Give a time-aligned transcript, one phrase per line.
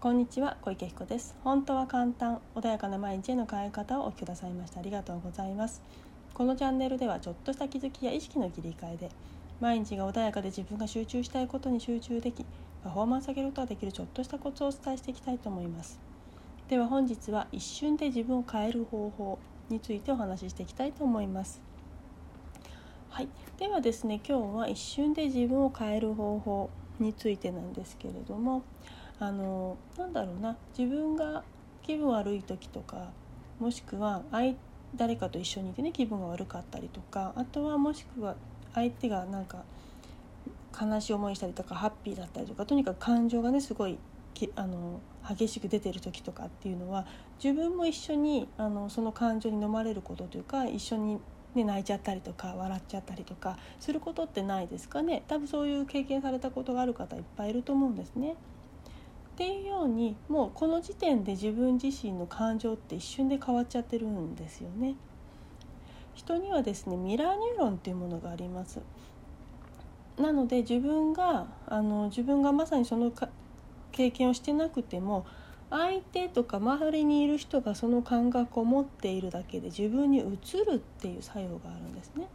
[0.00, 1.34] こんにちは小池彦です。
[1.42, 5.82] 本当は簡単穏やかな毎日への変え方をお聞きくださいましてありがとうございます。
[6.34, 9.10] このチャンネルではちょっとした気づきや意識の切り替えで
[9.58, 12.46] 毎日が穏やかで自分が集中したいことに集中でき
[12.84, 15.98] パフォーマンス上げることができるちょっとしたコツをお伝えしていきたいと思います。
[16.68, 21.60] では本日は一瞬で自分を変える方法についてお話ししていきたいと思います。
[23.10, 23.28] はい、
[23.58, 26.70] ではですね今日は一瞬で自分を変える方法
[27.00, 28.62] についてなんですけれども
[29.20, 31.42] あのなんだろうな自分が
[31.82, 33.10] 気分悪い時とか
[33.58, 34.22] もしくは
[34.94, 38.36] 誰かと一緒にいてね気分が悪かったりとかあとはもしくは
[38.74, 39.64] 相手がなんか
[40.80, 43.98] 悲しい思いしたりとかハッピーだったりとかとにかく感情がねすごい
[44.54, 47.06] あの激しく出てる時とかっていうのは
[47.42, 51.20] 自分も一緒にあのその感情に飲まれることというか一緒に
[51.54, 58.36] ね、泣いちゃったりとか笑っちゃったりとかすることってないですかね多分そういう経験されたことがある方いっぱいいると思うんですね。
[59.38, 64.96] っていうようにもうこの時点で自分自身の感情って一瞬で変わっちゃってるんですよね。
[66.16, 68.80] 人にはですねミラーニューロンっていうものがあります。
[70.16, 73.12] なので自分があの自分がまさにその
[73.92, 75.24] 経験をしてなくても
[75.70, 80.22] 相手とか周りにいる人がその感覚を持っているだけで自分に移
[80.66, 82.26] るっていう作用があるんですね。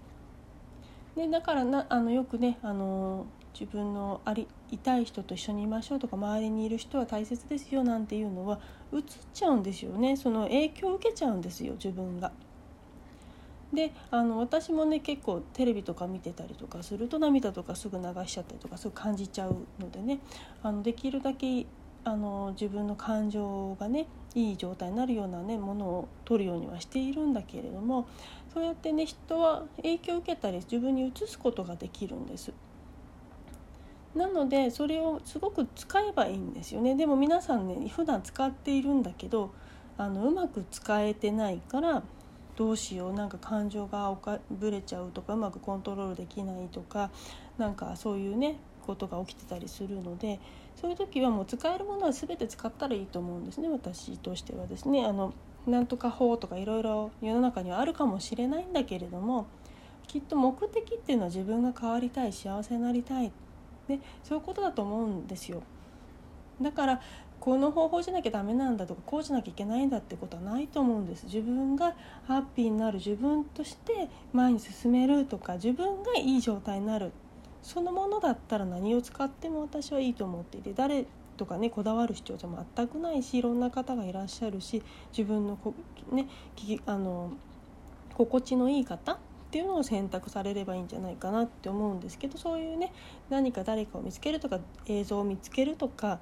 [1.18, 8.60] でだからなあのよくねあの自分のあり痛い人と一緒にいましょうとか周りにいる人は大切ですよなんていうのは
[8.92, 9.02] 移っ
[9.34, 12.32] ちゃうんですよねその影響を受けちゃうんですよ自分が。
[13.74, 20.20] であの私もね結構テレビとか見てたりとかすると涙とかすぐ流しちゃったりとかすぐ感じちゃうのでね
[20.62, 21.66] あのできるだけ
[22.06, 28.08] あの自分の感情がねいい状態になるようなねものを取るようにはしているんだけれども
[28.54, 32.52] そうやってね人は影響を受けたり自分に移すことができるんです。
[34.16, 36.96] なのでそれをすごく使えばいいんですよね。
[36.96, 39.52] でも皆さんね普段使っているんだけど
[39.98, 42.04] あのうまく使えてないから
[42.56, 43.14] どうしよう。
[43.14, 47.10] なんか感情がおかぶれちゃうとかうまくコントロールできないとか
[47.58, 50.40] なんかそういうねことが起きてたりするので
[50.76, 53.70] そういう時はもう使えるものは全て使ったらいいと思うんですね。
[53.70, 55.06] 私としてはですね。
[55.06, 55.34] あの
[55.66, 59.48] なんとか法とかいろいろ世の中にはあるかもしれないんだけれども
[60.08, 63.32] きっと目的っていうのは自分が変わりたい幸せになりたい、
[63.88, 65.62] ね、そういうことだと思うんですよ。
[66.62, 67.02] だから
[67.44, 71.94] この方法じゃなきゃダメなんだとかこうじゃなきゃいけないんだってことはないと思うんです自分が
[72.26, 77.12] ハッピーになる自分として前に進めるとか自分がいい状態になる
[77.62, 81.06] そのものだったら何を使っても私はいいと思っていて誰
[81.36, 85.74] とかねこだわる必要じゃ全くないしいろんな方がいらっしゃるし自分のこ、
[86.14, 86.28] ね、
[86.86, 87.34] あの
[88.14, 89.18] 心地のいい方
[89.54, 92.92] っていうのを選択されればいいんじゃないかなって思うんですけどそういうね
[93.30, 96.18] 何か誰かを見つけるとか映像を見つけるとか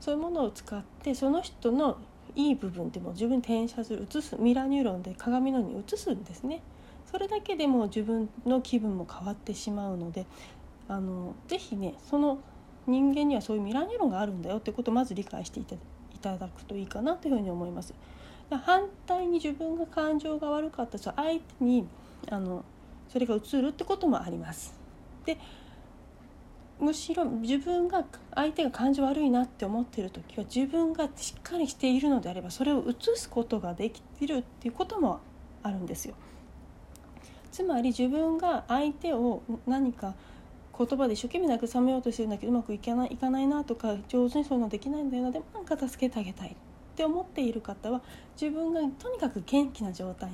[0.00, 1.96] そういうものを使ってその人の
[2.36, 6.60] いい部分でも自分に転写する映すミラーニューロンで鏡のように映すんですね。
[7.10, 10.26] それだけでも自分の気分も変わってしまうので
[10.88, 12.38] あのぜひねその
[12.86, 15.64] 人間にはそういうミラーニューロンがあるんだよってことをまず理解してい
[16.20, 17.94] ただくといいかなというふうに思います。
[18.50, 21.88] 反対に自分が感情が悪かったら相手に
[22.30, 22.64] あの
[23.08, 24.74] それが移るってこともあります。
[25.24, 25.38] で
[26.80, 35.18] むしろ自分が相手が感情悪いなって思ってる時は自分がしっかりしているのであればそれを移すことができてるっていうことも
[35.62, 36.14] あるんですよ。
[37.50, 40.14] つまり自分が相手を何か
[40.78, 46.54] 言葉で一生懸命慰めようとしてるんだけどうまくいかないいかないなとか上手にそういうのできないんだよなでもなんか助けてあげたいっ
[46.94, 48.00] て思っている方は
[48.40, 50.30] 自分がとにかく元気な状態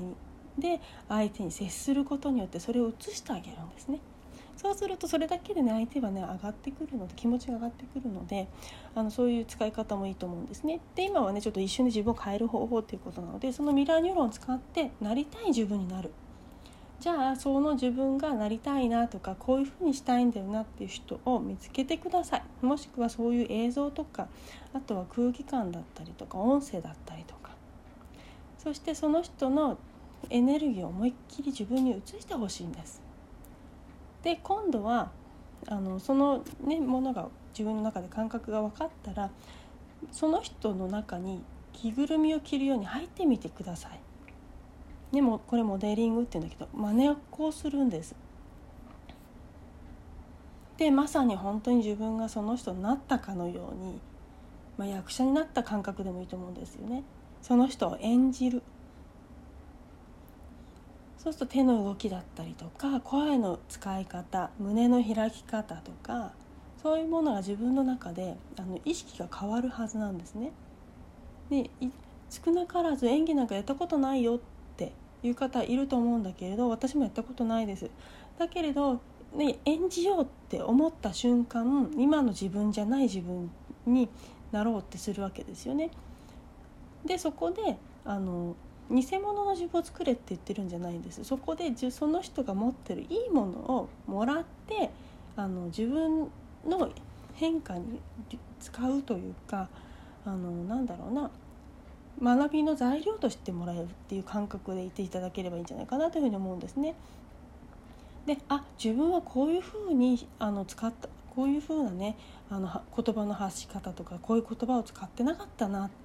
[0.58, 4.00] で相手に接することによってそれを移してあげるんですね。
[4.56, 8.48] そうするとそれだけでね相手はね上がってくるので気持ちが上がってくるので
[8.94, 10.80] あのそういう使い方もいいと思うんですね。
[10.94, 16.10] で今はねちょっと一瞬で自分を変える方法っていうことなのでそのミラーニューロンを使ってなりたい自分になる
[17.00, 24.28] じゃあその自分がなりたいなとかこういうふうにしたいんだよなっていう人を見つけてくださいもしくはそういう映像とか
[24.72, 27.50] あとは空気感だったりとか音声だったりとか
[28.58, 29.76] そしてその人の
[30.30, 33.02] エネルギーを思いっきり自分に移してほしいんです。
[34.22, 35.10] で今度は
[35.68, 39.30] あのその、ね、ものが自分の中で感覚が分かったら
[40.12, 41.42] その人の中に
[41.72, 44.00] 着ぐるみを着るように入ってみてください。
[45.12, 48.14] でもこれモデリングって言うんだけど真似をするんです。
[50.76, 54.00] でまさに本当に自分がその人になったかのように、
[54.76, 57.04] まあ、役者になった感覚でもいいと思うんですよね。
[57.42, 58.62] その人を演じる。
[61.24, 66.32] そうすると手の動きだったりとか声の使い方胸の開き方とか
[66.82, 70.52] そういうものが自分の中であの意識が変わるはずなんですね。
[71.48, 71.70] で
[72.28, 74.38] 少なからず演技なんかやったことないよっ
[74.76, 74.92] て
[75.22, 77.88] いう方いると思うんだけれど私もやったことないです。
[78.38, 79.00] だけれど、
[79.34, 83.50] ね、演じようって思った瞬間今の自分じゃない自分
[83.86, 84.10] に
[84.52, 85.90] なろうってするわけですよね。
[87.06, 88.56] でそこであの
[88.90, 94.90] 偽物の自分を作れって言ってるんじゃないんですそこでその人が持ってるいいものをもらって
[95.36, 96.28] あの自分
[96.66, 96.90] の
[97.34, 98.00] 変化に
[98.60, 99.68] 使うというか
[100.24, 101.30] あのなんだろうな
[102.22, 106.94] 学びの材料としてもらえるっていう感覚でいていただければいいんじゃないかなというふうに思うんですね。
[108.26, 112.16] であ自分はこういうふうにあの使ったこういうふうなね
[112.48, 116.03] あの言葉の発し方とかこういう言葉を使ってなかったなって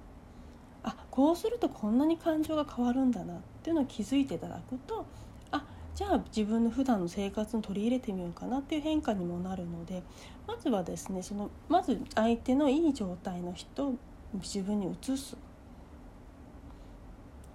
[0.82, 5.06] あこうするとこんなに感情が変わるんだなっていうのを気づいていただくと
[5.50, 10.02] あじゃあ自分の普段の生活に取り入れてみようかなっていう変化にもなるので
[10.46, 13.94] まずはですねそのまず相手のいい状態の人を
[14.34, 15.36] 自分に移す。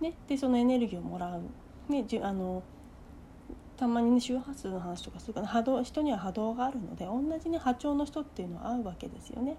[0.02, 1.42] ね、でそのエネルギーをもらう。
[1.92, 2.64] ね、じあの
[3.78, 9.58] たまにね周波数の話とかするから波動人には波動があるので同じね波長の人っていうのは合うわけですよね。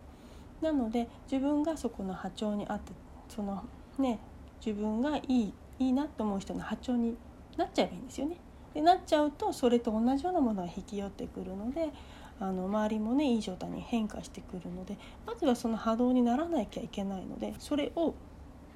[0.61, 2.93] なので自分がそこの波長に合って
[3.29, 3.65] その
[3.99, 4.19] ね
[4.65, 7.17] 自分がいいいいなと思う人の波長に
[7.57, 8.37] なっちゃえばいいんですよね。
[8.75, 11.91] でなっちゃうとそれと同じようなものが引き寄ってくるので
[12.39, 18.15] あの周りもねいい状態に変化してくるのでまずはその波動にならなきゃいけないのでそれを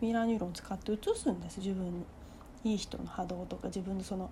[0.00, 2.04] ミラーニューロンを使って移すんです自分に。
[2.64, 4.30] いい人の波動とか自分のその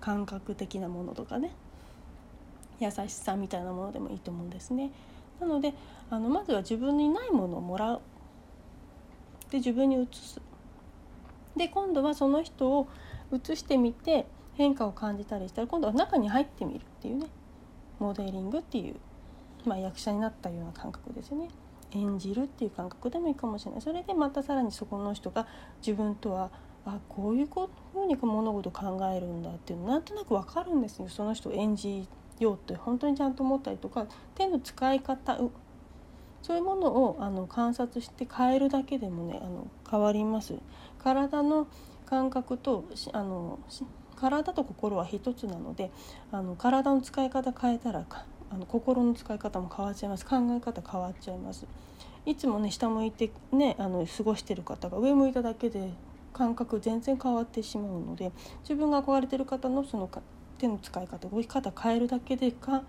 [0.00, 1.52] 感覚的なものとかね
[2.78, 4.90] 優しさみたいなものでもいいと思うんですね。
[5.38, 5.74] なので
[6.10, 8.00] あのまずは自分にないものをもらう
[9.50, 10.40] で自分に移す。
[11.56, 12.88] で今度はその人を
[13.32, 17.26] 移してみて変化を感じたりしたら今度は中に入ってみるっていうね。
[17.98, 18.96] モデリングっていう、
[19.66, 21.48] まあ、役者になったような感覚ですよね。
[21.92, 23.80] 演じるっていう感覚でもいいかもしれない。
[23.82, 25.46] それでまたさらにそこの人が
[25.80, 26.50] 自分とは
[26.86, 31.08] あこういうふうに物事を考えるんだっていうのなんとなく分かるんですよ。
[31.08, 32.08] その人を演じ
[32.38, 35.38] ようって本当にちゃんと思ったりとか手の使い方
[36.42, 40.54] そういうものをあの観察して変えるだけでもねあの変わります。
[40.98, 41.66] 体の
[42.06, 43.58] 感覚とあの
[44.16, 45.90] 体と心は一つなので
[46.32, 48.04] あの体の使い方変えたら
[48.50, 50.26] あの心の使い方も変わっちゃいます。
[50.26, 51.66] 考え方変わっちゃいます。
[52.26, 55.92] いつもね下向いてねあの過ごしてる方が上向いただけで
[56.32, 58.32] 感覚全然変わってしまうので
[58.62, 60.08] 自分が憧れてる方のその
[60.58, 62.82] 手の使い方動き方変えるだけでか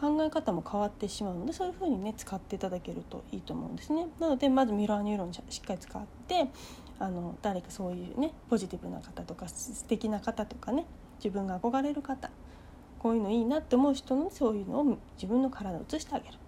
[0.00, 4.06] 考え方も変わってしまうのでそういうふうにね使っていただけるといいと思うんですね。
[4.20, 6.48] なのでまずミラーニューロンしっかり使って
[6.98, 10.86] あの誰かそういうねポジティブな方とか素敵な方とかね
[11.18, 12.30] 自分が憧れる方
[12.98, 16.38] こういうのいいなって思う人のそういうのを自分の体を移してあげる。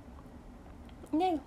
[1.19, 1.41] で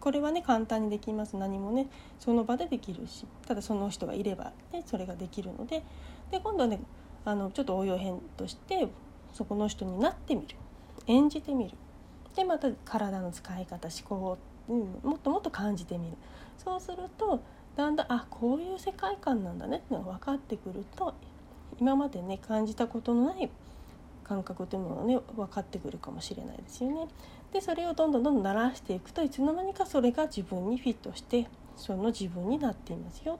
[0.00, 5.82] これはね簡単にできます何もねその場でできるしただその人がいれば、ね、それができるので
[6.30, 6.80] で今度はね
[7.24, 8.88] あのちょっと応用編として
[9.32, 10.56] そこの人になってみる
[11.06, 11.76] 演じてみる
[12.34, 16.16] でまた体の使い方思考を、うん、もっともっと感じてみる
[16.58, 17.42] そうすると
[17.76, 21.14] だんだんあこういう世界観なんだねっていうのが分かってくると
[21.78, 23.50] 今までね感じたことのない
[24.22, 27.08] 感覚というものがね分かってくるかもしれないですよね。
[27.52, 33.38] でそれをどんどんどんどん慣らしていくといつの間にかそれが自分にフィットしてその自分になっていますよ。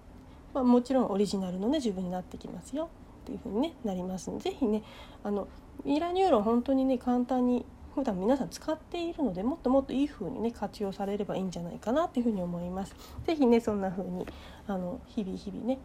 [0.52, 2.88] まあ、もちろんオリジナルのね自分になってきますよ
[3.22, 4.82] っていうふうに、ね、なりますので是非ね
[5.24, 5.48] あの
[5.84, 7.64] ミラニューロン本当にね簡単に
[7.94, 12.94] 普段皆さん使っているのでもっともっといい風にね活用されればいいんじゃないかなっていうふうに思います。
[13.24, 14.26] ぜひねそんな風に
[14.66, 15.78] あの日々日々ね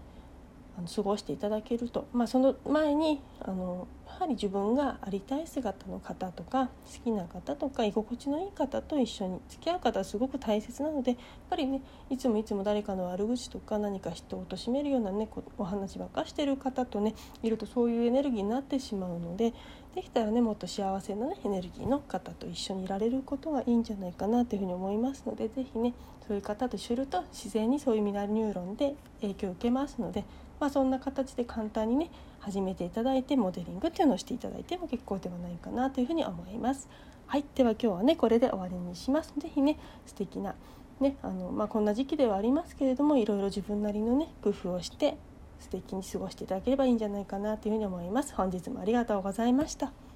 [0.80, 6.72] あの過ごしていただけると、まあ、その前にあのやはり自分がありたい姿の方とか好
[7.04, 11.20] きな方とか居心地のいい方と一緒に付き合う方はすごく大切なのでやっ
[11.50, 19.54] ぱりねいつもいつも誰かの悪口とか何か人を貶めるようなねお話ばっかしてる方とねいるとそういうエネルギーになってしまうので
[19.96, 25.94] できたらねもっと幸せな、ね、エネルギーの方と一緒にいられることがいいんじゃないかなというふうに思いますので是非ね
[26.28, 30.26] そういう方と一緒にいると自然にそういうミナルニューロンで影響を受けますので
[30.60, 36.90] まあ、そんな形で簡単にね始めていただいてモデリングっていうのをしていただいても結構ではないかなというふうに思います。
[37.28, 39.34] はい、では今日はねこれで終わりにします。
[39.38, 40.56] 是非ね素敵な
[41.00, 45.18] ねあのまあ、こんな時期ではありますけれどもいろいろ自分なりのね工夫をして
[45.60, 48.34] 素敵に過ごしていただければいいんじゃないかなというふうに思います。
[48.36, 50.09] 本日もありがとうございました。